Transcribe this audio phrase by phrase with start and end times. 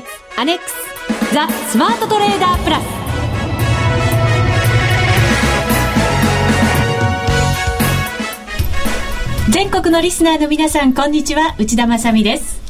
[0.00, 0.74] 決アネックス
[1.32, 2.82] ザ・スマートトレーダープラス。
[9.50, 11.54] 全国のリスナーの皆さんこんにちは。
[11.58, 12.60] 内田まさです。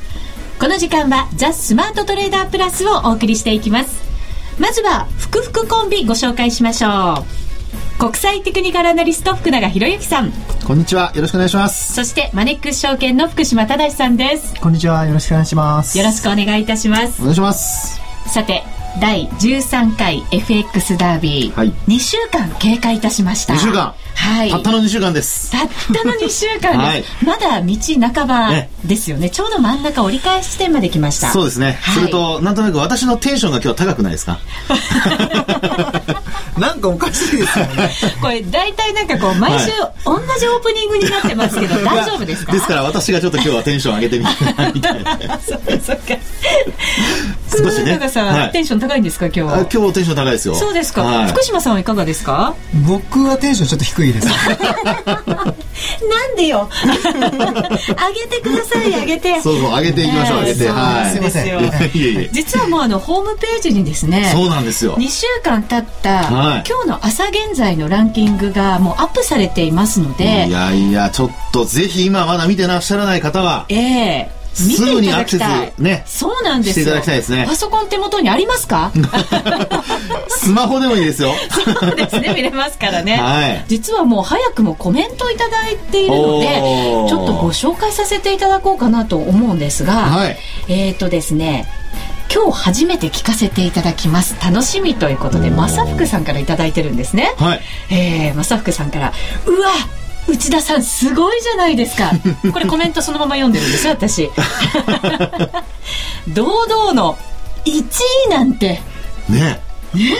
[0.60, 4.04] この時間はザ・スマートトレーダープラスをお送りしていきます。
[4.60, 7.24] まずは福福コンビご紹介しましょ
[7.98, 7.98] う。
[7.98, 10.32] 国際テクニカルアナリスト福永博之さん。
[10.66, 11.12] こんにちは。
[11.14, 11.94] よろしくお願いします。
[11.94, 14.60] そしてマネックス証券の福島忠さんです。
[14.60, 15.06] こんにちは。
[15.06, 15.96] よろしくお願いします。
[15.96, 17.22] よろしくお願いいたします。
[17.22, 18.00] お願いします。
[18.26, 18.64] さて
[19.00, 23.54] 第13回 FX ダービー、はい、2週間経過いたしました。
[23.54, 23.94] 2週間。
[24.16, 24.50] はい。
[24.50, 25.52] たったの2週間です。
[25.52, 27.76] たったの2週間 はい、まだ道
[28.12, 28.50] 半ば
[28.84, 31.30] ですよね、ね、ちょうど真ん中折り返し地点まで来ました。
[31.30, 34.40] そうですね、はい、それとなんとなく私のテンションが今日高くないですか？
[36.90, 37.90] なんかおかしいですよね。
[38.20, 39.66] これ大体なんかこう毎週
[40.04, 42.52] 同じオープニングになってますけど、 大丈夫ですか？
[42.52, 45.18] ですから私がちょっと今日はテンション上げてみたいみたいな。
[45.40, 46.02] そうかそうか
[47.50, 48.08] 少しね。
[48.08, 49.66] さん、はい、テンション高いんですか今日は？
[49.72, 50.54] 今日テンション高いですよ。
[50.54, 52.54] そうですか、はい、福島さんはいかがですか？
[52.86, 54.28] 僕はテンションちょっと低いです。
[55.06, 56.68] なんでよ。
[56.82, 59.40] 上げてください上げて。
[59.40, 60.68] そうそう上げていきましょう、上げて。
[60.68, 61.10] はい。
[61.12, 61.46] すいません。
[62.32, 64.96] 実はもうあのホームページにですねそうなんですよ。
[64.96, 73.66] 2週間経った、はい、今日の朝現在のランキングがもうアップされていますのでいやいやちょっとぜひ今まだ見てらっしゃらない方は。
[73.68, 74.30] ええ。
[74.32, 75.42] ーすぐにアクセス
[75.78, 76.94] ねそうなんですよ。
[76.96, 77.44] ね。
[77.46, 78.90] パソコン手元にありますか？
[80.28, 81.32] スマホでもいいですよ。
[81.50, 86.46] そうですね見れますからね、はい、実はもう早くもコメントいただいているので
[87.08, 90.36] ちょっとご紹介させていただこうかなと思うんですが、はい、
[90.68, 91.66] えっ、ー、とですね
[92.32, 94.36] 今日初めて聞かせていただきます。
[94.44, 97.60] 楽しみということで正福さんから頂いてるんですね、はい、
[97.90, 99.12] えー、正福さんから
[99.46, 99.68] うわ
[100.28, 102.10] 内田さんすごいじゃないですか
[102.52, 104.30] これコメントそのまま読んでるんですよ私
[106.34, 107.16] 堂々の
[107.64, 107.84] 1
[108.26, 108.80] 位なんて
[109.28, 109.60] ね
[109.94, 110.16] ね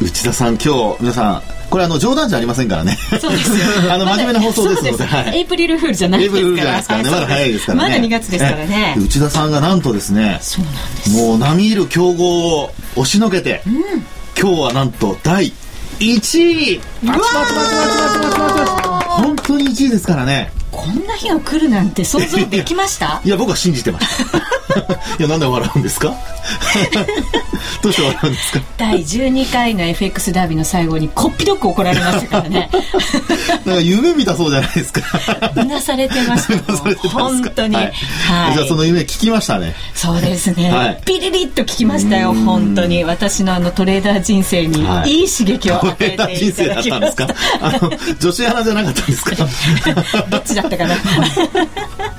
[0.00, 2.96] 内田さん今日皆さんこれあの冗談じゃありませんからね。
[3.20, 3.64] そうですよ。
[3.92, 5.04] あの真面目な放送ですので。
[5.04, 6.40] はい、エイプリルフールじゃないですから。
[6.40, 7.10] エイプリルフールじゃないですからね。
[7.10, 7.88] まだ早いですからね。
[7.88, 8.94] まだ2月ですからね。
[8.96, 10.38] 内田さんがなんとですね。
[10.40, 11.10] そうなんです。
[11.10, 13.74] もう並みいる強豪を押しのけて、うん、
[14.40, 15.52] 今日はなんと第
[16.00, 16.80] 1位。
[17.04, 18.87] うわー
[19.18, 20.52] 本当に1位ですからね。
[20.78, 23.20] こんな日が来るなんて想像できました？
[23.26, 24.38] いや僕は信じてました。
[25.18, 26.14] いやなんで笑うんですか？
[27.82, 28.60] どうして笑うんですか？
[28.76, 32.70] 第12回の FX ダービーの最後にこっぴどく怒られましたからね。
[33.64, 35.00] なんか夢見たそうじゃないですか。
[35.56, 37.08] うなされてました。
[37.08, 39.74] 本当に、はい、はい、じゃあその夢聞きましたね。
[39.94, 43.02] そうですね、はい、ピリリッと聞きましたよ本当に。
[43.04, 45.24] 私のあのトレーダー人生にい。
[45.24, 47.26] い刺激を与えていただきました、はい、人生だったんですか？
[47.60, 47.90] あの
[48.20, 49.34] 女子アナじゃなかったんですか？
[50.30, 50.67] どっちだ？
[50.68, 50.94] ったかな。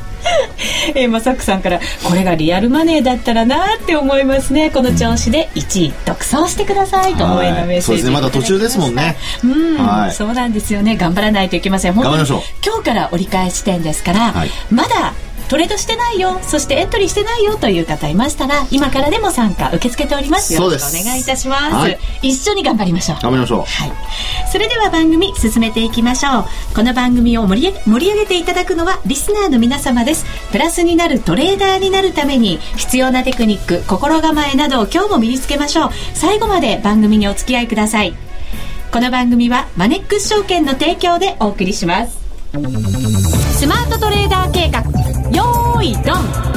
[0.95, 4.69] えー、まさくさんからこれがリアルマネーだったらなって思いますね。
[4.69, 8.11] この調子で1位独走してくださいと応援のメッセージ、ね。
[8.11, 9.15] まだ途中ですもんね。
[9.43, 10.97] うん、はい、そうなんですよね。
[10.97, 11.93] 頑張らないといけません。
[11.93, 12.41] 本当に今
[12.77, 15.13] 日から折り返し点ですから、はい、まだ
[15.49, 20.53] トレードしてないよそしてエントリーしてないよという方いましたら今からでも参加受け付けております。
[20.53, 23.17] よろしくお願いいたします、はい、一緒に頑張りましょう。
[23.21, 23.59] 頑張りましょう。
[23.61, 23.91] はい。
[24.51, 26.45] それでは番組進めていきましょう。
[26.75, 30.25] この番組を盛り盛り上げていただくのはリスナーの皆様です。
[30.51, 35.89] プラスになるトレーダーになるために必要なテクニック心構えなどを今日も身につけましょう。
[36.13, 38.13] 最後まで番組にお付き合いください。
[38.91, 42.19] この番組はマネックス証券の提供でお送りします。
[42.51, 46.49] スマートトレーダー計画よーいドン。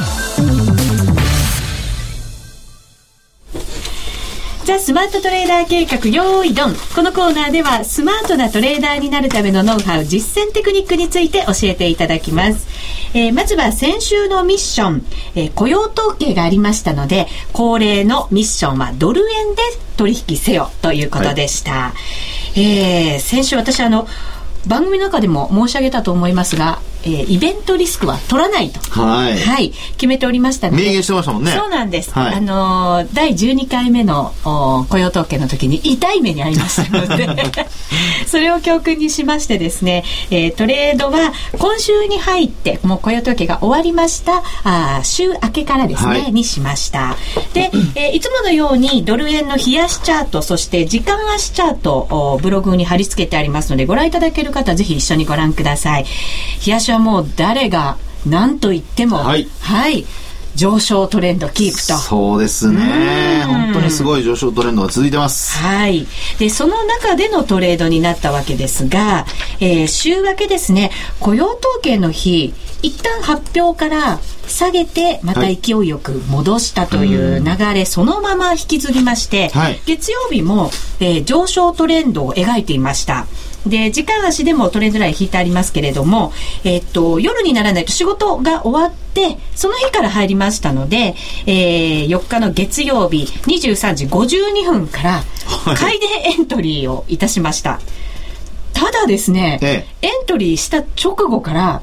[4.65, 6.73] ザ・スマートトレーダー計画用意ドン。
[6.95, 12.67] このコーナーではスマートなトレーダーになるためのノウハウ実践テクニックについて教えていただきます、
[13.13, 19.61] えー、まずは先週のミッション、えー、雇用統計がありましたので恒例のミッションはドル円で
[19.97, 21.93] 取引せよということでした、は
[22.55, 24.07] い、えー、先週私あの
[24.65, 30.83] 番組の中でも申し上げたと思いますがえー、イベントリスクは取らないと、はい、はい、決めておりましたので。
[30.83, 31.51] 明言してましたもんね。
[31.51, 34.33] そうなんです、はい、あのー、第12回目の
[34.89, 37.23] 雇用統計の時に痛い目に遭いましたので。
[38.27, 47.15] それを教訓にしましてですね、えー、トレードは今週に入ってもう雇用統計が終わりましたあ週明けからですね、はい、にしました。
[47.53, 56.05] で、えー、いつものようにドル円の冷やしチャートそして時間足チャートブログに貼り付けてありますのでご覧いただける方ぜひ一緒にご覧ください。
[56.65, 60.05] 冷やしはもう誰が何と言っても、はい、はい、
[60.55, 61.97] 上昇トレンドキープと。
[61.97, 63.43] そうですね。
[63.47, 65.57] 本当にすごい上昇トレンドが続いてます。
[65.57, 66.05] はい。
[66.37, 69.25] で、その中でのトレードになったわけですが、
[69.59, 80.69] えー週明けですね、雇用統計の日、一旦発表から下げて、またはい勢いよく戻したという流れ、そのまま引きずりまして、はい月曜日も、
[80.99, 83.25] えー上昇トレンドを描いていました。
[83.65, 86.33] で、時間足でもトレンドライン引いてありますけれども、
[86.63, 91.15] えっと、夜にならないと仕事が終わって、その日から入りましたので、
[91.45, 95.11] えー4日の月曜日23時52分から、
[95.45, 97.79] はい買いでエントリーをいたしました。
[98.73, 101.81] ただですね、えエントリーした直後から、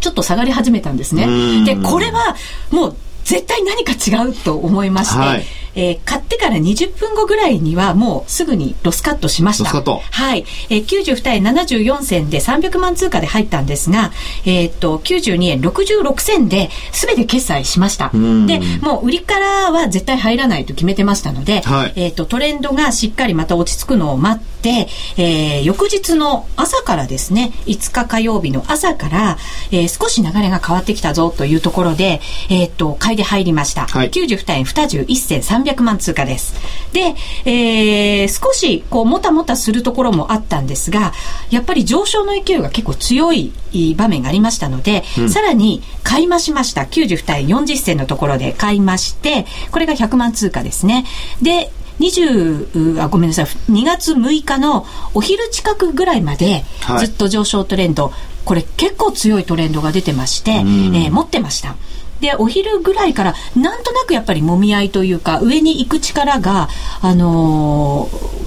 [0.00, 1.28] ちょっと下がり始めたんですねう
[1.62, 1.64] ん。
[1.64, 2.36] で、これは
[2.70, 5.44] もう絶対何か違うと思いまして、はい
[5.76, 9.64] えー買ってから20分後ぐらいにはもうすぐにロスカットしました。
[9.64, 10.44] ロスカットはい。
[10.70, 14.10] えー、92円74銭で300万通貨で入ったんですが、
[14.44, 18.08] えーっと、92円66銭で全て決済しました。
[18.08, 24.55] んで、もう売りからは絶対入らないと決めてましたので、はいえーっと、トレンドがしっかりまた落ち着くのを待って、
[25.16, 29.38] えー翌日の朝からですね、5日火曜日の朝から、
[29.70, 32.20] えー少し流れが変わってきたぞというところで、
[32.50, 33.86] えーっと、買いで入りました。
[33.86, 36.54] はい92円21銭300万通貨です。
[36.92, 37.14] で、
[37.44, 41.12] えー少しこうもたもたするところもあったんですが、
[41.50, 43.52] やっぱり上昇の勢いが結構強い
[43.96, 46.82] 場面がありましたので、さらに買い増しました。
[46.82, 51.04] 92円40銭のところで買いまして、これが100万通貨ですね。
[51.42, 53.46] で、20あごめんなさい。
[53.70, 57.06] 2月6日のお昼近くぐらいまではい。
[57.06, 58.12] ずっと上昇トレンド、
[58.44, 61.76] これ結構強いトレンドが出てまして、えー持ってました。
[62.20, 66.68] で、お昼ぐらいから、なんとなくやっぱり揉み合いというか、上に行く力が、
[67.02, 68.46] あのー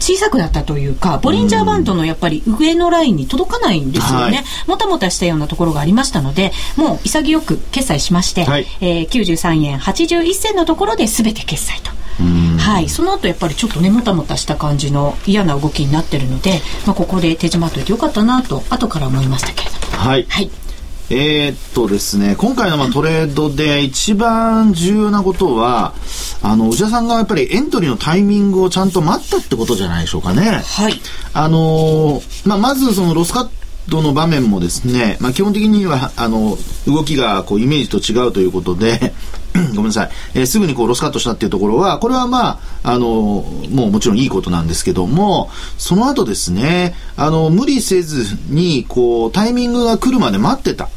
[0.00, 4.36] 小さくなったというか、ボリンジャーバンドのやっぱり上のラインに届かないんですよね。
[4.36, 4.44] はい。
[4.68, 8.66] もたもたしたようなところがありましたので、もう潔く決済しまして、はい。
[8.80, 11.90] えー93円81銭のところで全て決済と。
[12.24, 19.98] はい、その後やっぱりちょっとねもたもたした感じの嫌な動きになってるので、まあ、ここで手締まっといてよかったなと後から思いましたけれども。
[19.98, 20.26] はい。
[20.28, 20.50] はい。
[21.10, 25.94] えーっとですね、今回のまあトレードで一番重要なことは、
[26.42, 30.62] あの、内田さんがやっぱりエントリーのタイミングをちゃんと待ったってことじゃないでしょうかね。
[30.62, 31.00] はい。
[31.32, 33.48] あのーまあ、まずそのロスカッ
[33.90, 39.14] トの場面もですね、まあ、基本的には、あの、動きがこうイメージと違うということで、
[39.74, 43.06] ごめんなさい、えーすぐにこうロスカットしたっていうところは、これはまあ、あの
[43.70, 50.88] もうもちろんいいことなんですけども、その後ですね、あの、無理せずに、こう、タイミングが来るまで待ってた。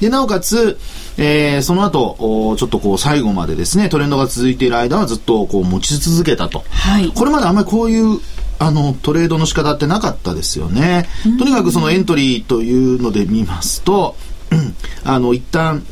[0.00, 0.78] で、なおかつ、
[1.18, 6.64] えーその後、おちょっとこう最後までですね、トレンドが続いている間はずっとこう持ち続けたと。
[6.70, 8.20] はいこれまであんまりこういう
[8.58, 11.08] あのトレードの仕方ってなかったですよね。
[11.38, 14.16] とにかくそのエントリーというので見ますと、
[14.50, 14.74] う ん
[15.04, 15.82] あの一旦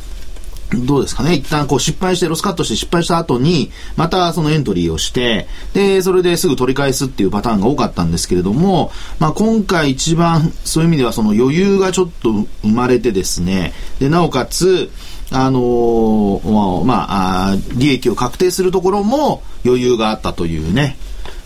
[0.75, 1.35] どうですかね。
[1.35, 12.33] 一旦こう失敗して、ロスカットして失敗した後に、またそのエントリーをして、で、それですぐ取り返すっていうパターンが多かったんですけれども、まあ今回一番そういう意味ではその余裕がちょっと
[12.63, 14.91] 生まれてですね、で、なおかつ、
[15.31, 20.97] あのーまあ、利益を確定するところも余裕があったというね、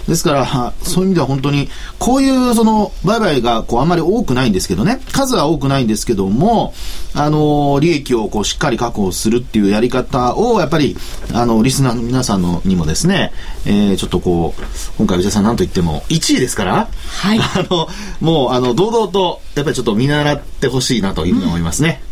[0.08, 1.68] ですから、は そういう意味では本当に、
[1.98, 6.74] こういうその、売買がこうあんまり多くないんですけどね、数は多くないんですけども、
[7.14, 10.96] あの、利益をこうしっかり確保するっていうやり方を、やっぱり、
[11.32, 13.32] あの、リスナーの皆さんのにもですね、
[13.64, 14.62] えーちょっとこう、
[14.98, 16.88] 今回内田さんなんと言っても、1位ですから、
[17.20, 17.88] はい あの、
[18.20, 22.02] もう、あの、堂々と、やっぱりちょっと見習ってほしいなというふうに思いますね。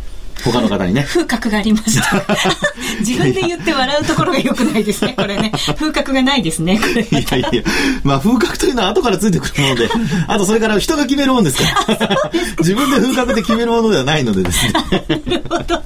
[0.45, 1.05] 他の方にね。
[1.09, 2.25] 風格がありました
[3.00, 7.62] 自分で言って笑うところが良くないですねこれね風格がないですねこれいやいや、
[8.03, 9.88] まあ風格というのは後からついてくるもので、
[10.26, 12.31] あとそれから人が決めるもんですから。
[12.59, 14.73] 自分で風格で決めるものではないのでですね。
[14.73, 15.83] なるほど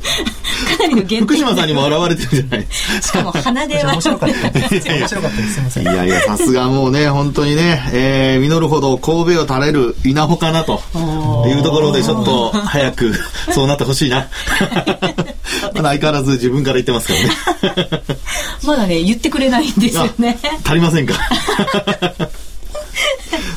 [0.64, 3.02] かなりの限福定島さんにも現れてるじゃないですか。
[3.02, 4.88] しかも鼻で笑面白かったうです。
[4.88, 5.54] 面白かったです。
[5.54, 5.82] すみません。
[5.82, 10.80] いやいや、さすがもうね、本当にね、えー、実るほど神戸を垂れる稲穂かなと
[11.46, 13.12] いうところで、ちょっと早く
[13.52, 14.28] そうなってほしいな。
[15.74, 17.20] まだ相変わらず自分から言ってますから
[17.78, 18.02] ね。
[18.64, 21.14] まだね言ってくれないんですよね足りませんか？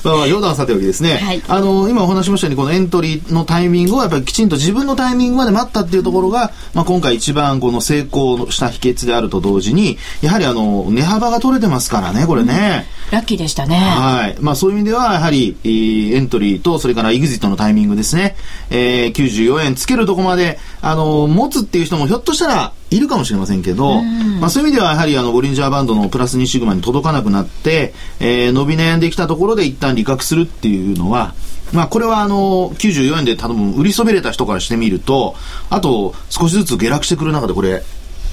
[0.04, 1.44] まあまあ冗談はさておきですね、はい。
[1.48, 13.78] あの今お話ししましたようにこのエントリーのタイミングをやっぱりきちんと自分のタイミングまで待ったっていうところが、まあ、今回一番この成功した秘訣であると同時にやはりあの値幅が取れてますからねこれね、ラッキーでしたね。
[13.78, 14.38] はい。
[14.42, 18.36] まあそういう意味では、やはり、えーエントリーと、それからエグジットのタイミングですね。
[18.70, 31.34] えー、94円つけるとこまで、あの、持つっていう人もひょっとしたらいるかもしれませんけど、まあそういう意味では、やはりあの、ボリンジャーバンドのプラス2シグマに届かなくなって、えー伸び悩んできたところで一旦利確するっていうのは、
[31.74, 35.36] まあこれはあの、94円で多分売りそびれた人からしてみると、
[35.70, 37.84] あと少しずつ下落してくる中でこれ、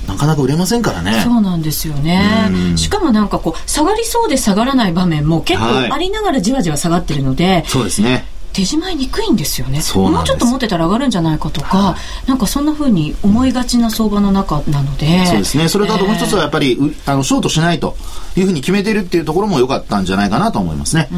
[0.07, 1.23] なかなか売れませんからね。
[1.25, 2.51] そうなんですよね。
[2.77, 8.27] しかもなんかこう、下がりそうで下がらない場面も結構ありながらじわじわ下がってるので、はい、そうですね。
[8.55, 9.81] 手仕まいにくいんですよね。
[9.95, 15.27] もうちょっと持ってたら上がるんじゃないかとか、はい、なんかそんなふうに思いがちな相場の中なので。
[15.27, 15.69] そうですね。
[15.69, 17.97] それとあともう一つはやっぱり、えー、あのショートしないと
[18.37, 21.09] いうふうに決めてるっていうところも良かったんじゃないかなと思いますね。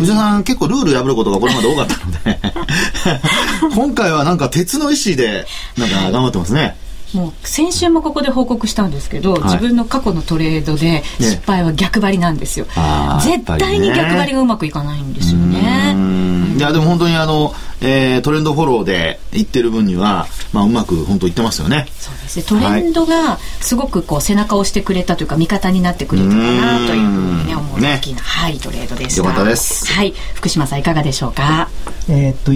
[0.00, 2.40] 内田さん結構ルール破ることがこれまで多かったので。
[3.74, 5.46] 今回はなんか鉄の意志で
[5.78, 6.76] なんか頑張ってますね
[7.14, 12.72] もう先週もここで報告したんですけど、はい、自分の過去のトレードで失敗は逆張りなんですよ、ね、
[13.22, 15.94] 絶対に逆張りがうまくいかないんですよね。
[16.56, 21.86] いやでも本当にあの、えー、トレンドフォローでいってる分には、まあ、うまく本当いってますよね。
[21.98, 22.44] そうですね。
[22.44, 29.18] トレンドがすごくこう背中を押してくれたというか味方になってくれたかなというふうにね思う大きな、ね、はいトレードでした。
[29.18, 29.86] よかったです。
[29.92, 31.68] はい、福島さんいかがでしょうか？
[32.08, 32.52] えー、っと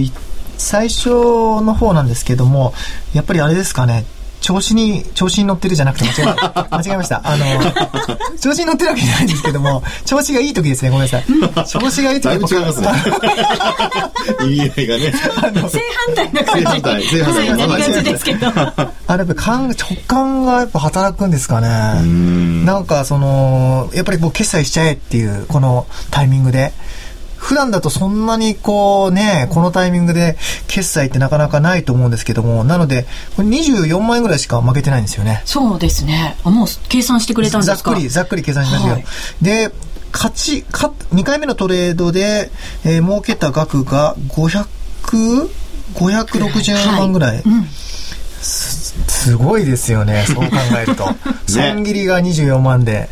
[0.57, 2.73] 最初の方なんですけども
[3.13, 4.05] やっぱりあれですかね
[4.47, 6.23] 調子に、調子に乗ってるじゃなくて間違え、
[6.71, 7.21] 間違えました。
[7.21, 7.45] あの、
[8.39, 11.25] 調子に乗ってるわけじゃないんですけども、調子がいい時ですね、ごめんなさい。
[11.67, 12.87] 調子がいい時だいぶ違いますね。
[14.47, 15.11] 意味合いがね。
[15.11, 16.63] 正反対な感じ。
[16.63, 17.03] 正反対。
[17.03, 17.57] 正反対。
[17.57, 18.47] な感じですけど。
[18.47, 21.67] あれやっぱ感、直感がやっぱ働くんですかね。
[22.63, 26.71] なんかその、やっぱりこう決済しちゃえっていう、このタイミングで。
[27.47, 30.35] 普段だとそんなにこうね、このタイミングで
[30.67, 33.05] 決済ってなかなかないと思うんですけども、なので、
[33.37, 35.43] これ24万円ぐらいしか負けてないんですよね。
[35.45, 36.35] そうですね。
[36.43, 37.91] あもう計算してくれたんですか？
[37.91, 38.93] ざっくり、ざっくり計算しましたよ。
[38.95, 39.05] はい、
[39.41, 39.71] で、
[40.11, 42.51] 勝ち、勝、2回目のトレードで、
[42.83, 44.65] えー、儲けた額が500、
[45.95, 47.35] 560万ぐらい。
[47.37, 47.67] はいうん
[48.39, 50.51] すすごいですよね、そう考
[50.81, 51.07] えると。
[51.47, 53.09] 損切りが24万で。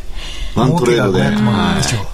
[0.56, 1.24] ワントレードで。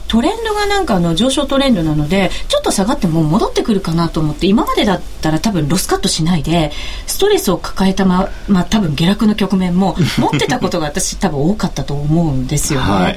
[0.09, 6.71] トレンドがなんかあの上昇トレンドなので、ちょっと下がっても戻ってくるかなと思って、今までだったら多分ロスカットしないで、
[7.07, 12.87] ストレスを抱えたま、まあ多分下落の局面も持ってたことが私多分多かったと思うんですよね。
[12.87, 13.17] はい、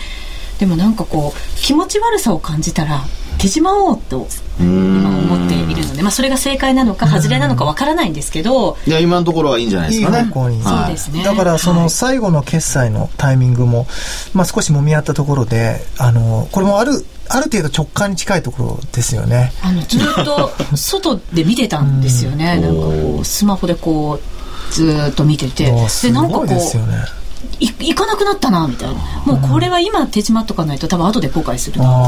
[0.60, 3.03] でもなんかこう、気持ち悪さを感じたら、
[3.38, 4.27] 手締まおうと
[4.60, 10.20] 今思っているので、まあ、それが正解なのか外れなのかわからないんですけどいや今のところはいいんじゃないですかね。
[10.20, 13.88] いいそうですねだからその最後の決済のタイミングも、
[14.34, 19.51] まあ、少しもみ合ったところであのこれもあるある程度直感に近いところですよね。
[19.63, 22.60] あのずっと 外で見てたんですよね。
[22.60, 27.25] なんかこうスマホでこうずっと見てて、でなんかこう。
[27.54, 28.95] い行かなくなったなみたいな。
[29.25, 32.07] もうこれは今手締まっとかないと多分後で後悔するな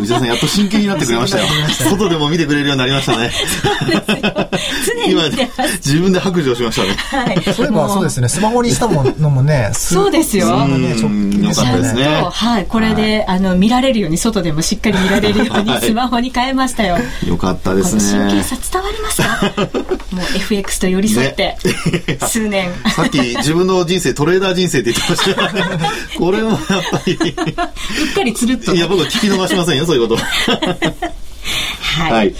[0.00, 1.44] 内田さんやっと真剣になってくれましたよ。
[1.90, 3.30] 外でも見てくれるようになりましたね。
[4.86, 5.14] 常に
[5.84, 8.28] 自分で白状しましたね、はい、そういえばそうですね。
[8.28, 11.64] スマホにしたものもねそうですよ、ね、直近です
[11.94, 12.22] ね。
[12.30, 12.66] はい。
[12.66, 16.98] これで、あの見られるように外でもしっかり見られるようにスマホに変えましたよ。
[17.26, 18.02] よかったですね。
[18.28, 19.28] 神経さ伝わりますか？
[20.12, 21.56] もう FX と寄り添って、
[22.26, 22.70] 数年。
[22.94, 25.90] さっき自分の人生、トレーダー人生って言ってました。
[26.18, 26.58] これもやっ
[26.92, 27.14] ぱり。
[27.14, 28.72] うっかりつるっと。
[28.72, 30.22] いや、僕は聞き逃しませんよ、そういうこと。
[31.82, 32.12] はい。
[32.12, 32.34] はい。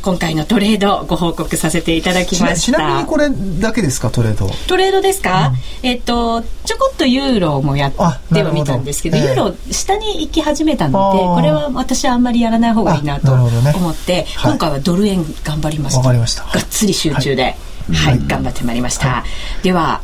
[0.00, 2.56] 今回のトレードご報告させていただきました。
[2.56, 3.28] ちなみにこれ
[3.60, 4.48] だけですかトレード。
[4.66, 5.52] トレードですか、
[5.82, 14.26] うん、えっとちょこっとユーロもやってはみたんですけどユーロ下に行き始めたのでこれは私はあんまりやらない方がいいなと思って、ね。
[14.36, 15.94] はい、今回はドル円頑張りまし
[16.36, 16.42] た。
[16.44, 17.54] がっつり集中で、はい、
[17.92, 19.24] はい、頑張ってまいりました、
[19.62, 20.02] では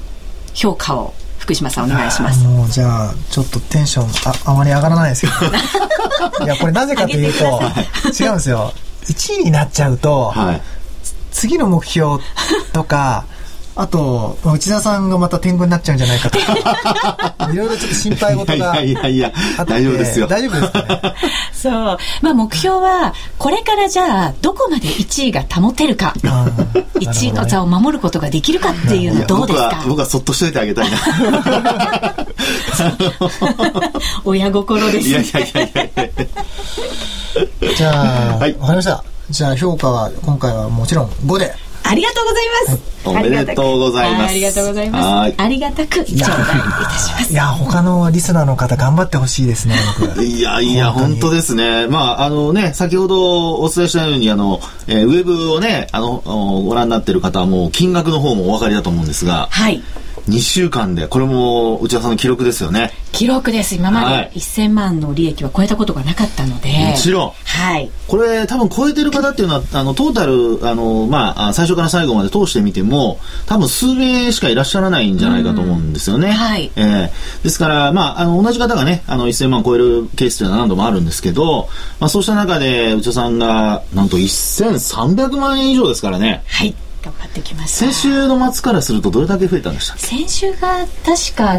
[0.55, 2.45] 評価を福島さんお願いします。
[2.45, 6.45] もうじゃあちょっとテンションああまり上がらないですけど。
[6.45, 7.45] いやこれなぜかというと
[8.23, 8.73] 違うんですよ。
[9.07, 10.63] 1位になっちゃうと、はい、
[11.33, 12.23] 次の目標
[12.73, 13.25] とか
[13.77, 19.33] あと、内田さんがまた天狗になっちゃうんじゃないかとか、 いろいろちょっと心配事がいやいやいや、
[19.67, 20.27] 大丈夫ですよ。
[20.27, 21.15] 大丈夫ですかね？
[21.55, 21.73] そう。
[22.21, 26.13] まあ目標は、これからじゃあ、どこまで1位が保てるか、
[26.97, 29.69] 1位の座を守ることができるかっていうのどうですか？
[29.69, 30.99] 僕は、僕はそっとしといてあげたいな。
[34.25, 35.09] 親心です、ね。
[35.09, 36.11] いやいやいやい
[37.63, 39.05] やじゃあ、はい、わかりました。
[39.31, 41.55] じゃあ評価は今回はもちろん5で。
[41.85, 42.91] ありがとうございます。
[43.05, 44.31] おめでとうございます。
[44.31, 45.35] ありがとうございます。
[45.39, 47.33] ありがたく頂戴いたします。
[47.33, 49.75] いや、他のリスナーの方頑張ってほしいですね、
[50.23, 51.87] いやいや、本当ですね。
[51.89, 56.23] まあ、あのね、先ほどお伝えしたように、あの、えー、ウェブをね、あの、
[56.67, 59.83] ご覧になってる方はもう金額の方もお分かりだと思うんですが、はい。
[60.29, 62.93] 2週間でこれも内田さんの記録ですよね。
[63.13, 63.75] 記録です。
[63.75, 76.71] 今まで1000万の利益は超えたことがなかったので、もちろん、はい、これ多分超えてる方っていうのはあのトータルあの、まあ、最初から最後まで通してみても多分数名しかいらっしゃらないんじゃないかと思うんですよね、はい。
[76.77, 86.43] えー、ですから、まあ、あの同じ方がねあの1000万超えるケースというのは何度もあるんですけど、まあ、そうした中で内田さんがなんと1300万円以上ですからね。
[86.47, 87.87] はい頑張ってきました。
[87.87, 90.07] 先週の末からするとどれだけ増えたんでしたっけ？
[90.07, 91.59] 先週が確か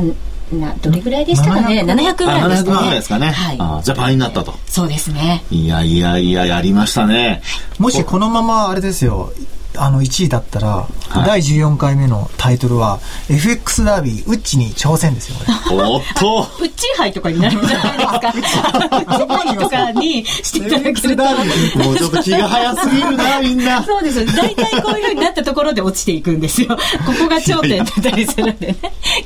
[0.52, 2.68] などれぐらいでしたかね？700ぐらいでしたね。
[2.68, 4.54] 700万ぐらいですかね、はい、あじゃあ倍になったと。
[4.66, 5.44] そうですね。
[5.50, 7.42] いやいやいややりましたね。
[7.80, 9.32] もしこのままあれですよ
[9.78, 11.26] あの1位だったら、はい。
[11.26, 13.00] 第14回目のタイトルは
[13.30, 15.36] FX ダービーウッチに挑戦ですよ
[15.72, 16.48] おっと。
[16.60, 18.18] ウッチー杯とかになるんじゃないですか。
[18.28, 21.16] ウッチー杯とかにしていただける FX と。
[21.16, 23.84] ダービーもうちょっと気が早すぎるなみんな。
[23.84, 24.26] そうです。
[24.36, 26.78] 大体こういうふうになったところで落ちていくんですよ。
[27.06, 28.76] ここが頂点だったりするんでね。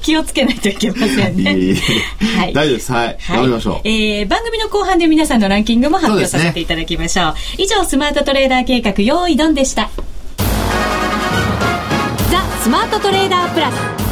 [0.01, 1.81] 気をつけないといけませんいえいね
[2.21, 2.53] えはい。
[2.53, 2.91] 大丈夫です。
[2.91, 7.35] はい、頑張りましょう、えー番組の後半で皆さんのランキングも発表させていただきましょう。
[7.57, 9.89] 以上スマートトレーダー計画用意ドンでした。
[9.95, 10.14] ザ・
[12.65, 14.04] スマートトレーダープラス。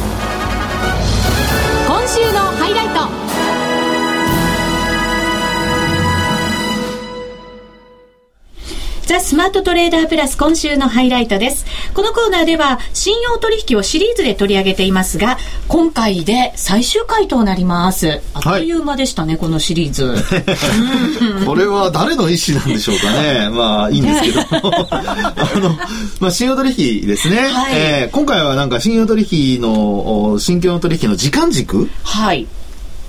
[9.14, 11.66] ザ・スマートトレーダープラス今週のハイライトです。
[11.94, 18.20] このコーナーでは信用取引をシリーズで取り上げていますが、今回で最終回となります。
[18.34, 20.16] あっという間でしたね、このシリーズ。
[21.46, 23.50] これは誰の意思なんでしょうかね。
[23.54, 24.40] まあ、いいんですけど。
[24.50, 25.78] あの、
[26.18, 27.36] まあ、信用取引ですね。
[27.36, 32.48] はいえー今回はなんか信用取引の、お信用取引の時間軸はい。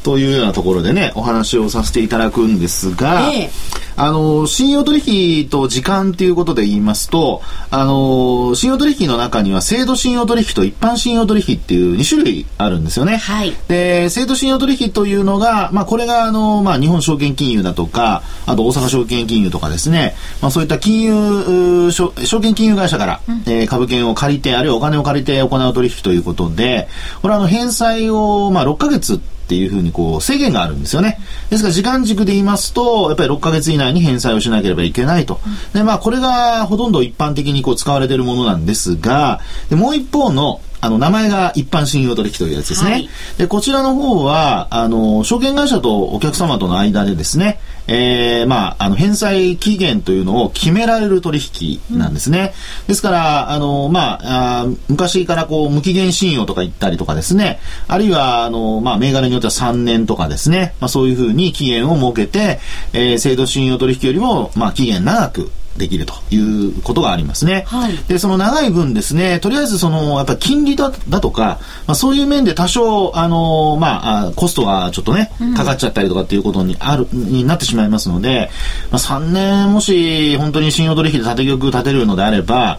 [0.03, 3.49] というようなところでね、お話をさせていただくんですが、え
[3.81, 5.01] えあの、信用取
[5.41, 13.17] 引と時間ということで言いますと、あの、信用取引の中には制度信用取引と一般信用取引っていう2種類あるんですよね。
[13.17, 13.53] はい。
[13.67, 26.87] で、制度信用取引というのが、まあ、これが、あの、まあ、日本証券金融だとか、あと大阪証券金融とかですね、まあ、そういった金融、証証券金融会社から、えー株券を借りて、あるいはお金を借りて行う取引ということで、
[27.21, 31.19] これはあの、返済を、まあ、6ヶ月ってっていうふうにこう制限があるんですよね。
[31.51, 35.39] ですから時間軸で言いますと、やっぱり6ヶ月以内に返済をしなければいけないと。
[35.73, 42.91] で、まあこれがほとんど一般的にこう使われているものなんですが、でもう一方のあの、名前が一般信用取引というやつですね。
[42.91, 52.53] はいで、こちらの方は、あの、証券会社とお客様との間でですね、えー、まあ、あの、返済期限というのを決められる取引なんですね。
[52.87, 62.59] ですから、あの、まあ、あー昔からこう、無期限信用とか言ったりとかですね、あるいは、あの、まあ、銘柄によっては3年とかですね、まあ、そういうふうに期限を設けて、
[62.93, 67.65] えー、制度信用取引よりも、まあ、期限長く、できるということがありますね。
[67.67, 78.49] はいで、その長い分ですね、とりあえずその、やっぱり金利だだとか、まあ、そういう面で多少、あの、まあ、あコストがちょっとね、かかっちゃったりとかっていうことにある、になってしまいますので、
[78.91, 82.69] まあ、3年もし本当に信用取引で縦玉立てるのであれば、ま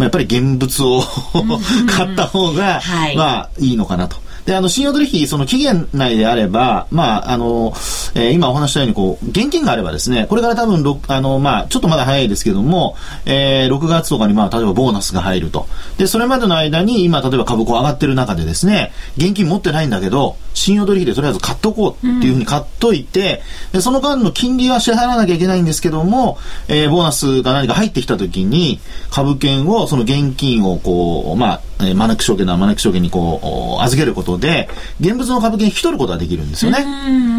[0.00, 1.02] あ、やっぱり現物を
[1.88, 4.16] 買った方が、はいまあ、いいのかなと。
[4.50, 7.72] で、あの、信用取引、その期限内であれば、まあ、あの、
[8.16, 15.68] えー今お話したように、こう、現金があればですね、これから多分、あの、まあ、ちょっとまだ早いですけども、えー6月とかに、まあ、例えばボーナスが入ると。
[15.98, 34.68] で、それまでの間に、今、例えば株こう上がってる中でですね、現金持ってないんだけど、信用取引でとりあえず買っとこうっていうふうに買っといて、で、その間の金利は支払わなきゃいけないんですけども、えーボーナスが何か入ってきた時に、株券を、その現金をこう、まあ、えーマネック証券なマネック証券にこう、預けることで、
[35.00, 36.84] 現物の株券引き取ることができるんですよね。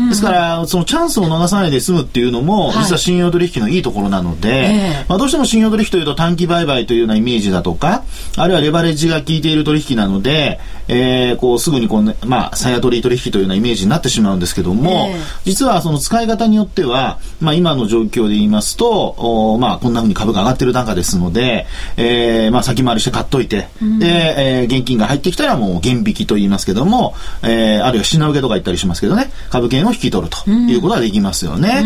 [0.10, 2.84] ですから、そのチャンスを逃さないで済むっていうのも、はい。
[2.84, 5.06] 実は信用取引のいいところなので、ええ。
[5.08, 8.04] まあ、どうしても信用取引というと短期売買というようなイメージだとか、
[8.38, 15.20] あるいはレバレッジが効いている取引なので、えーこうすぐにこう、ね、まあ、さや取り取引というようなイメージになってしまうんですけども、ええ。
[15.46, 21.66] 実はその使い方によっては、まあ、今の状況で言いますと、おまあ、こんな風に株が上がってる中ですので、
[21.98, 23.68] えーまあ、先回りして買っといて、
[24.00, 31.84] で、えー現金が入ってきたらもう現引きと言いますけども、えーあるいは品受けとか言ったりしますけどね、株券を引き取るということができますよね。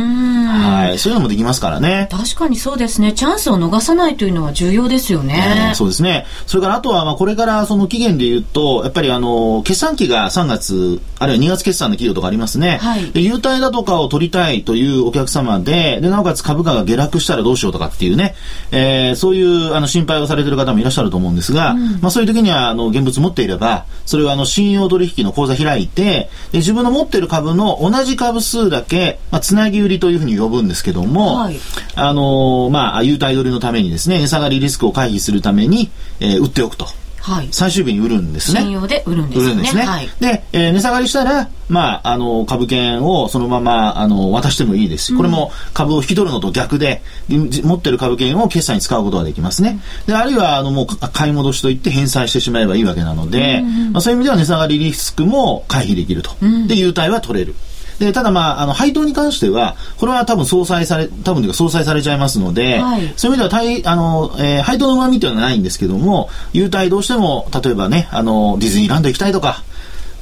[0.47, 0.99] はい。
[0.99, 2.08] そういうのもできますからね。
[2.12, 3.13] 確かにそうですね。
[3.13, 5.71] チャンスを逃さないというのは重要ですよね。
[5.75, 6.25] そうですね。
[6.47, 12.79] それからあとは、まあ、これからその期限で言うと、やっぱりあの、決算期が3月、あるいは2月決算の企業とかありますね。
[12.81, 18.36] はいで、優待だとかを取りたいというお客様で、で、なおかつ株価が下落したらどうしようとかっていうね、
[18.71, 31.58] えーそういうあの心配をされている方もいらっしゃると思うんですが、まあ、そういう時には、あの、現物持っていれば、それをあの、信用取引の口座開いて、で、自分の持っている株の同じ株数だけ、まあ、つなぎ売りというふうに呼ぶんですけども、はい
[31.95, 36.88] あのーまあ、優待取りのためにですね、値下がりリスクを回避するために、えー売っておくと。
[37.26, 37.48] はい。
[37.52, 38.62] 最終日に売るんですね。
[38.62, 39.52] 信用で売るんですよね。
[39.54, 39.82] 売るんですね。
[39.84, 40.10] はい。
[40.20, 47.02] で、えー値下がりしたら、まあ、あの、株券をそのまま、あの、渡してもいいですし、これも株を引き取るのと逆で、
[47.50, 49.80] じ持ってる株券を決済に使うことができますね。
[50.06, 56.30] で、あるいは、あの、もう、か買い戻しといって返済してしまえばいいわけなので、まあ、そういう意味では値下がりリスクも回避できると。
[56.68, 57.56] で、優待は取れる。
[57.99, 69.63] で、ただまあ、あの、配当に関しては、これは多分相殺され、多分というか相殺されちゃいますので、はい、そういう意味では、対、あの、えー、配当の旨味というのはないんですけども、優待どうしても、例えばね、あの、ディズニーランド行きたいとか、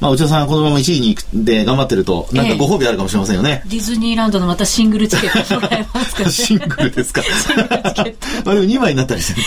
[0.00, 3.62] まあ、内田さんこのまま1位にで頑張ってると、なんかご褒美あるかもしれませんよね。
[3.64, 7.22] えディズニーランドのまたシングルチケットもらえますか、ね、 シングルですか？
[8.44, 9.40] まあでも2枚になったりして、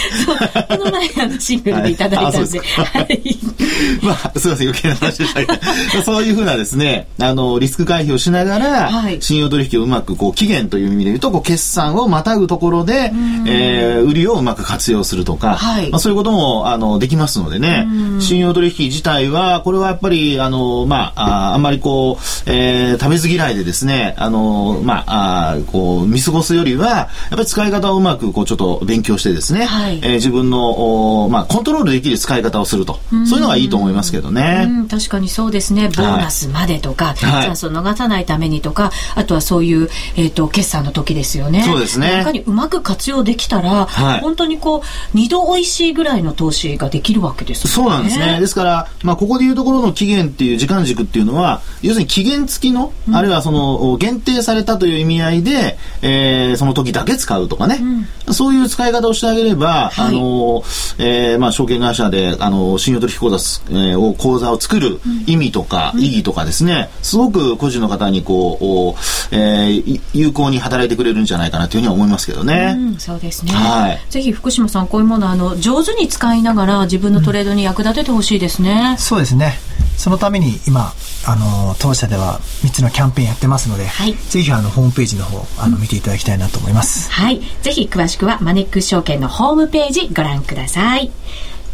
[0.78, 2.60] この前あのシングルでいただいたんで。
[2.60, 3.38] はい、
[4.02, 13.12] まあ、すみません、余計な話でしたけど、そういうふうなですね、あの、リスク回避をしながら、はい、信用取引をうまく、こう、期限という意味で言うと、こう、決算をまたぐところで、
[13.48, 17.88] えー、売りをうまく活用するとか、はい、まあ、そういうことも、あの、できますのでね、
[18.20, 34.70] 信用取引自体は、これはやっぱり、あの、まあ、ああんまりこう、えー、食べず嫌いでですね、あの、まあ、あこう、見過ごすよりは、やっぱり使い方をうまく、こう、ちょっと勉強してですね、はい、えー、自分の、おまあ、コントロールできる使い方をすると、そういうのがいいと思いますけどね。
[34.90, 41.64] 確かにそうですね、ボーナスまでとか、はい、チャンスを逃さないためにとか、あとはそういう、えっ、ー、と、決算の時ですよね。
[41.64, 42.22] そうですね。
[42.24, 47.72] かにうまく活用できたら、はい、本当にこう、二度美味しいぐらいの投資ができるわけですね。
[47.72, 48.40] そうなんですね。
[48.40, 57.80] ですから、まあ、ここでいうところの期限っていう時間軸っていうのは、要するに期限付きの、うん、あるいはその限定されたという意味合いで、えー、その時だけ使うとかね、
[58.28, 60.64] うん、そういう使い方をしてあげれば、はい、あの、
[61.00, 63.36] えー、まあ証券会社であの信用取引口座、
[63.72, 68.96] えー、を口座を作る意味とか、意義とかですね、すごく個人の方にこ
[69.32, 72.76] う、えー、有効に働いてくれるんじゃないかなというふうに思いますけどね。
[72.78, 73.52] うん、そうですね。
[73.52, 74.02] はい。
[74.10, 78.96] ぜひ福島さんこういうものあの上手に使いながら自分のトレードに役立ててほしいですね。
[78.98, 79.60] そうですね。
[79.98, 80.94] そのために今
[81.26, 87.42] あの当社では3つのキャンペーンやってますので、はい、ぜひあのホームページの方あの見ていただきたいなと思います、はい。
[87.62, 91.12] ぜひ詳しくはマネックス証券のホームページご覧ください。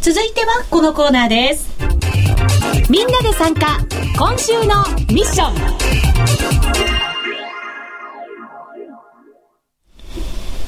[0.00, 1.68] 続いてはこのコーナーです。
[2.90, 3.78] みんなで参加
[4.18, 7.13] 今週のミッション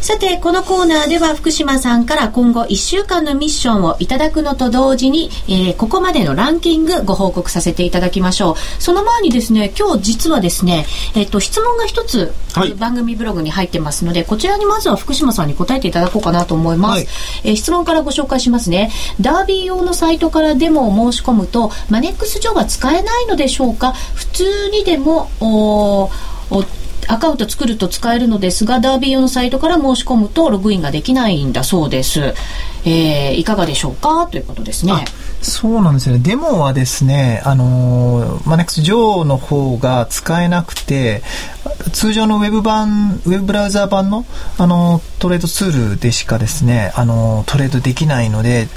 [0.07, 8.55] さて、このコーナーでは福島さんから今後1週間のミッションをいただくのと同時に、えー、ここまでのランキングご報告させていただきましょう。
[8.81, 16.99] その前にですね、今日実はですね、えっ、ー、と、質問が一つ、はい、番組ブログに入ってますので、こちらにまずは福島さんに答えていただこうかなと思います。
[16.99, 17.07] はい、
[17.42, 18.92] えー、質問からご紹介しますね。
[19.21, 23.90] ダービー用のサイトからデモを申し込むと、マネックス上は使えないのでしょうか？
[24.14, 26.11] 普通にでも、お
[26.51, 26.64] お
[27.09, 32.35] アカウント作ると使えるのですが、ダービー用のサイトから申し込むとログインができないんだそうです。
[32.85, 34.27] えー、いかがでしょうか？
[34.31, 34.92] ということですね。
[35.42, 36.20] そうなんですよね。
[36.22, 41.22] デモはですね、あのマネックス上の方が使えなくて、
[41.92, 44.25] 通常のウェブ版、ウェブブラウザー版の、
[44.59, 48.68] あのトレードツールでしかですね、あのトレードできないので、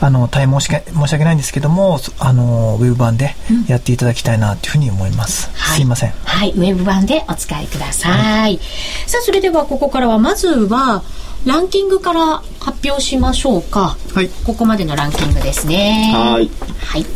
[0.00, 3.34] あの、大変申し申し訳ないんですけども、あのウェブ版で
[3.66, 5.50] やっていただきたいなというふうに思います。
[5.52, 6.12] うん、すいません。
[6.24, 8.12] はい、ウェブ版でお使いください。
[8.12, 8.60] はい、
[9.06, 11.02] さあ、それではここからは、まずは、
[11.46, 13.96] ランキングから発表しましょうか。
[14.14, 14.28] はい。
[14.44, 16.12] ここまでのランキングですね。
[16.14, 16.50] はい。
[16.84, 17.06] はい。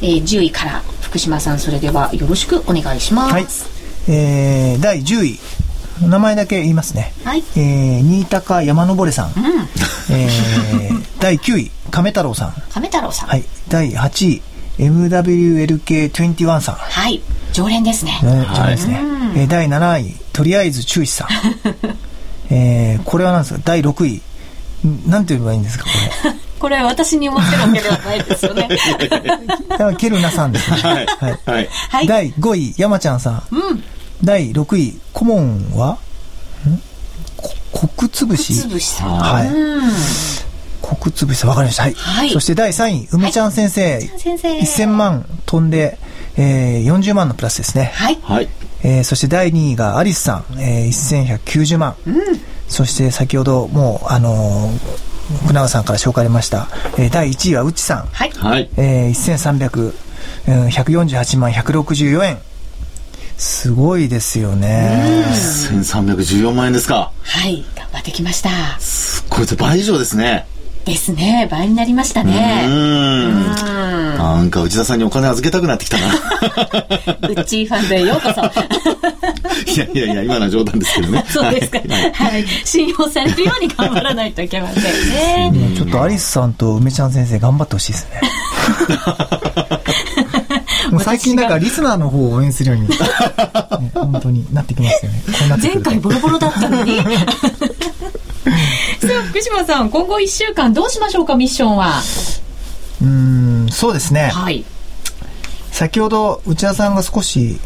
[0.00, 3.32] えー、10位から福島さん、それではよろしくお願いします。
[3.32, 3.46] はい。
[4.08, 5.38] えー、第10位。
[6.02, 7.12] 名前だけ言いますね。
[7.24, 7.42] はい。
[7.56, 9.26] えー、新高山登さん。
[9.28, 9.34] うん。
[10.10, 12.54] えー、第9位、亀太郎さん。
[12.70, 13.28] 亀太郎さん。
[13.28, 13.44] はい。
[13.68, 14.42] 第8位、
[14.78, 16.74] MWLK21 さん。
[16.74, 17.22] はい。
[17.52, 18.18] 常連ですね。
[18.22, 18.28] 常
[18.66, 19.00] 連ですね。
[19.36, 21.28] えー、第7位、とりあえず注意さん。
[22.50, 23.60] えー、これは何ですか？
[23.64, 24.22] 第6位。
[25.08, 25.84] なんて言えばいいんですか？
[25.84, 25.90] こ
[26.28, 26.34] れ。
[26.58, 28.68] これは私に思ってるわけではないですよね。
[29.68, 30.76] だからケルナさんです、ね。
[30.78, 31.06] はい。
[31.44, 31.68] はい。
[31.90, 33.42] はい、第5位、山ちゃんさん。
[33.50, 33.84] うん。
[34.24, 35.98] 第6位、顧問は？
[36.66, 36.80] ん？
[37.96, 39.18] 国つぶしつぶしさん。
[39.18, 39.48] はい。
[41.00, 41.82] 国つぶしさん、わかりました。
[41.82, 41.94] はい。
[41.94, 43.94] はい、そして第3位、梅ちゃん先生。
[43.94, 44.58] はい、先生。
[44.58, 45.98] 1000万飛んで、
[46.36, 47.92] えー、40万のプラスですね。
[47.94, 48.18] はい。
[48.22, 48.48] はい。
[48.88, 51.96] えー、そして第2位がアリスさん、えー、1190万。
[52.06, 52.14] うん。
[52.68, 58.06] そして先ほどもう、あのー、福永さんから紹介ありました、えー、第1位は内さん。
[58.06, 58.24] は
[58.58, 58.70] い。
[58.76, 59.92] えー、1300、
[60.46, 62.38] えー、148万164円。
[63.36, 65.24] すごいですよね。
[65.32, 67.10] 1314万円ですか。
[67.22, 68.78] はい、頑張ってきました。
[68.78, 70.46] すっごい、倍以上ですね。
[70.84, 71.48] ですね。
[71.50, 72.66] 倍になりましたね。
[72.68, 73.56] うん。
[74.16, 76.14] なんか内田さんにお金預けたくなってきたな。
[76.14, 76.16] ウ
[77.32, 78.40] ッチーファンでようこそ。
[79.72, 81.24] いやいやいや、今のは冗談ですけどね。
[81.28, 81.78] そうですか。
[81.78, 82.12] はい。
[82.12, 85.52] はい、信用されるように頑張らないといけませんね。
[85.76, 88.20] ちょっとアリスさんと梅ちゃん先生頑張ってほしいですね。
[90.90, 92.96] もう最近なんかリスナーの方を応援するように、ね、
[93.94, 95.22] 本当になってきますよね。
[95.60, 96.98] 前回ボロボロだったのに。
[96.98, 97.02] さ
[99.18, 102.00] あ、福島さん、今後1週間どうしましょうか、ミッションは。
[103.06, 104.30] うん、そうですね。
[104.32, 104.64] はい。
[105.70, 107.60] 先ほど内田さんが少し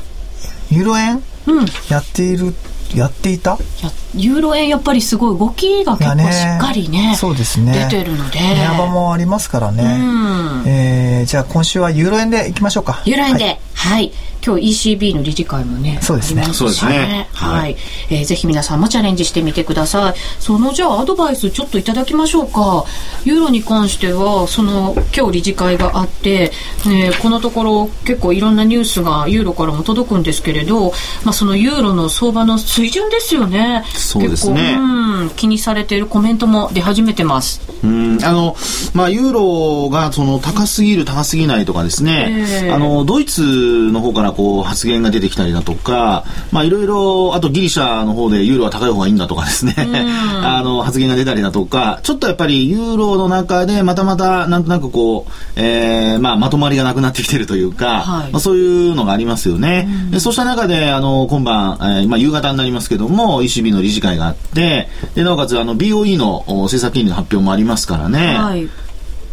[0.70, 1.22] ユーロ円？
[1.46, 1.66] うん。
[1.88, 2.55] やっている、
[2.94, 3.55] やっていた？
[3.55, 7.87] いやユーロ円やっぱりすごい動きが結構しっかりね、そうですね。
[7.90, 8.38] 出てるので。
[8.38, 9.83] 値幅もありますからね。
[9.83, 13.03] うんえー、じゃあ今週はユーロ円でいきましょうか。
[13.05, 14.12] ユーロ円で、はいはい、
[14.44, 17.77] 今日 ECB の理事会もね、そうですねそうですねは、はいい
[18.11, 20.14] えーぜひ皆さんもチャレンジしてみてください。
[20.38, 22.85] そのじゃあアドバイスちょっといただきましょうか。
[23.25, 26.53] ユーロに関しては、その今日理事会があって、
[26.87, 30.90] ね、このところ結構いろんなニュースがユーロからも届くんですけれど、
[31.25, 33.83] まあそのユーロの相場の水準ですよね。
[34.00, 34.78] そうですね。
[35.36, 37.60] 気にされているコメントも出始めてます。
[37.82, 38.56] うんあの、
[38.94, 42.70] まあ、ユーロがその高すぎる、高すぎないとかですね、ええ。
[42.70, 49.74] あの、ドイツの方からこう発言が出てきたりだとか、まあ、いろいろ、あとギリシャの方でユーロは高い方がいいんだとかですね、
[50.42, 58.32] あの、発言が出たりだとか、ちょっとやっぱりユーロの中でまたまた、なんとなくこう、えーまあ、まとまりがなくなってきてるというか、はい。
[58.32, 59.88] まあ、そういうのがありますよね。
[60.10, 68.37] でそうした中で、あの、今晩、えーまあ、夕方になりますけども、ECB の理事会があって、で、なおかつ、あの、BOE のお政策金利の発表もありますからね。
[68.38, 68.68] はい。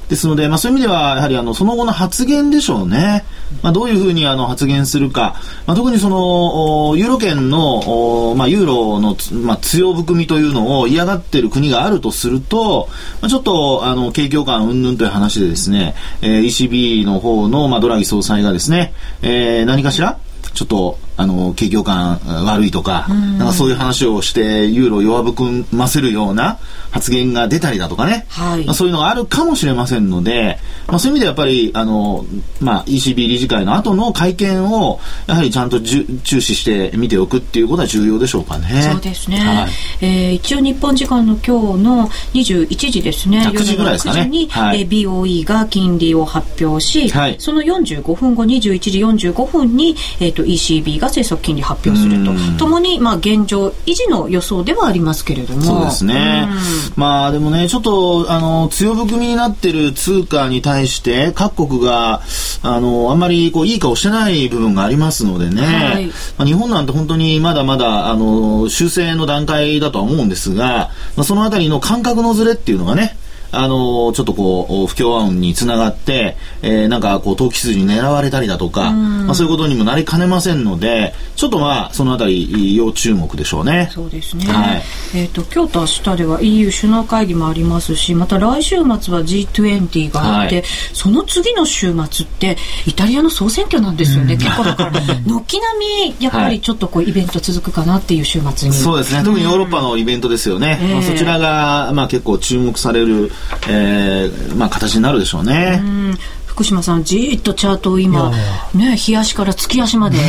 [0.09, 3.25] ですので、まあ、そういう意味では、やはりあの、その後の発言でしょうね。
[3.61, 5.35] まあ、どういうふうにあの発言するか。
[5.65, 12.87] まあ、特にその、おユーロ圏の、おまあ、ユーロのつ、まあ、強含みというのを嫌がっている国があるとすると、
[13.21, 20.17] まあ、ちょっと、あの、景況感云々という話でですね、えー ECB の方の、まあ、ドラギ総裁がですね、えー何かしら
[20.53, 26.59] ちょっと、あの、景況感うん悪いとか、なんかそういう話をして、ユーロを弱含ませるような
[26.91, 28.25] 発言が出たりだとかね。
[28.29, 28.65] はい。
[28.65, 32.25] まあ、そういうのがあるかもしれませんので、まあ、そういう意味でやっぱり、あの、
[32.61, 36.05] まあ、ECB 理事会の後の会見を、やはりちゃんと注
[36.41, 38.89] 視して見ておくっていうことは重要でしょうかね。
[38.91, 39.69] そうですね、はい。
[40.01, 43.43] えー一応日本時間の今日の21時ですね。
[43.45, 44.19] あ9時ぐらいですかね。
[44.19, 44.81] 夜の9時に、はい。
[44.81, 47.35] えー BOE が金利を発表し、はい。
[47.39, 52.31] その45分後21時45分に、えー、と ECB が政策金利発表すると。
[52.31, 52.57] うん。
[52.57, 55.61] ともに、まあ、現状維持の予想ではありますけれども。
[55.61, 56.47] そうですね。
[56.95, 62.21] まあでもね、ちょっと、あの、強含みになってる通貨に対して、各国が、
[62.63, 65.61] あの、あんまりこう、いい顔してない部分がありますのでね。
[65.61, 66.05] はい。
[66.07, 73.17] まあ、日本なんて本当にまだまだ、あの、修正の段階だとは思うんですが、まあ、そのあたりの感覚のズレっていうのがね、
[73.51, 83.89] あのちょっとこう、不協和音につながって、えーなんかこう、投機筋に狙われたりだとか、まあそういうことにもなりかねませんので、ちょっとまあ、そのあたり、要注目でしょうね。
[83.91, 84.83] そうですね、はい
[85.15, 94.91] えー、と今日と明日では EU 首脳会議もありますしまた来週末は G20 があって、はいその次の週末ってイタリアの総選挙なんですよね、結構だから
[95.25, 99.23] 軒並みやっぱりちょっとこうイベント続くかなっていう週末に、そうですね。
[99.23, 100.79] 特にヨーロッパのイベントですよね。
[100.81, 103.31] ええまあ、そちらが、まあ結構注目される、
[103.69, 105.79] えーまあ形になるでしょうね。
[105.81, 106.17] うん。
[106.45, 108.31] 福島さんじーっとチャートを今
[108.73, 110.17] いやね日足から月足まで。
[110.17, 110.23] ね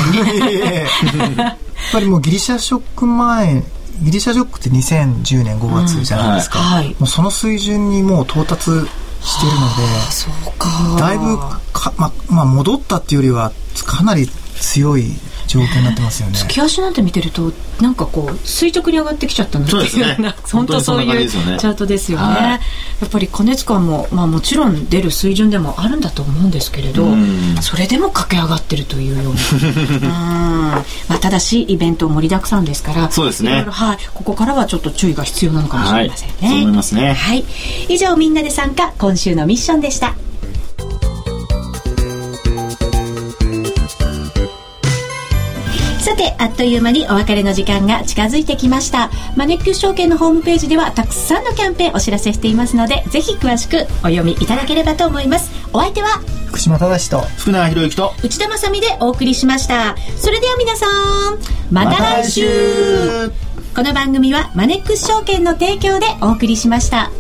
[1.37, 1.57] やっ
[1.93, 3.63] ぱりもうギリシャショック前、
[4.03, 6.59] ギリシャショックって2010年5月じゃないですか。
[6.59, 6.89] うんはい。
[6.89, 10.69] もうその水準にもう到達してるので、そうか。
[10.99, 11.39] だいぶ
[11.73, 13.53] か、ま、まあ、戻ったっていうよりは、
[13.85, 14.29] かなり
[14.61, 15.13] 強い
[15.49, 16.39] 状況になってますよね。
[16.39, 22.43] 月足なんて見てるとなんかこう垂直に上がってきちゃったなっていうような 本当そういうチャートですよね、はい。
[22.45, 22.61] や
[23.07, 27.57] っぱり過熱感も、まあ、もちろん出る水準でもあるんだと思うんですけれどうん。
[27.61, 29.41] それでも駆け上がってるというような。
[29.99, 30.71] うん、
[31.09, 33.65] まあ、ただしイベント盛りだくさんですからそうですね。
[33.69, 36.49] はい、ここからはちょっと注意が必要なのかもしれませんね、はい。
[36.51, 37.13] そう思いますね。
[37.15, 37.45] はい、
[37.89, 40.15] 以上みんなで参加今週のミッションでした
[46.39, 49.11] あっという間にお別れの時間が近づいてきました。
[49.37, 55.51] マネックス証券のホームページではたくさんのキャンペーンお知らせしていますので、ぜひ詳しくお読みいただければと思います。
[55.73, 56.21] お相手は？
[56.47, 59.97] 福島正と、福永博之と、内田まさみでお送りしました。
[60.17, 61.39] それでは皆さん、
[61.71, 63.33] また来週また来週
[63.75, 67.11] この番組はマネックス証券の提供でお送りしました。